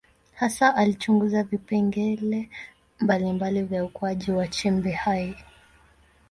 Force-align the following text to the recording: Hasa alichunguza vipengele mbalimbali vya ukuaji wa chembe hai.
Hasa 0.35 0.75
alichunguza 0.75 1.43
vipengele 1.43 2.49
mbalimbali 2.99 3.61
vya 3.63 3.83
ukuaji 3.85 4.31
wa 4.31 4.47
chembe 4.47 4.91
hai. 4.91 5.35